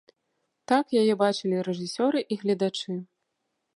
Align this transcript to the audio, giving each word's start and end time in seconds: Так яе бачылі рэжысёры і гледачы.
Так 0.71 0.95
яе 1.01 1.13
бачылі 1.23 1.61
рэжысёры 1.67 2.19
і 2.37 2.39
гледачы. 2.45 2.97